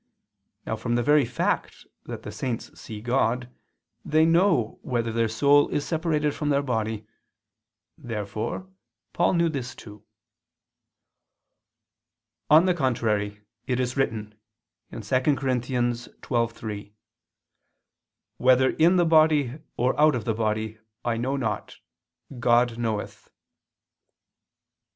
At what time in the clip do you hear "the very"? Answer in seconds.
0.95-1.25